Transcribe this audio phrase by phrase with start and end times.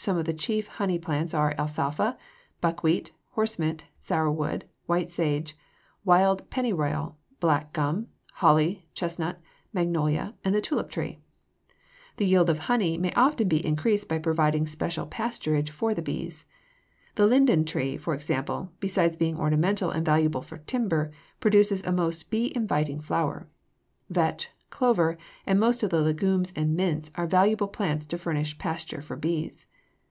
[0.00, 2.16] Some of the chief honey plants are alfalfa,
[2.62, 5.54] buckwheat, horsemint, sourwood, white sage,
[6.06, 8.06] wild pennyroyal, black gum,
[8.36, 9.42] holly, chestnut,
[9.74, 11.18] magnolia, and the tulip tree.
[12.16, 16.46] The yield of honey may often be increased by providing special pasturage for the bees.
[17.16, 22.30] The linden tree, for example, besides being ornamental and valuable for timber, produces a most
[22.30, 23.48] bee inviting flower.
[24.08, 29.02] Vetch, clover, and most of the legumes and mints are valuable plants to furnish pasture
[29.02, 29.66] for bees.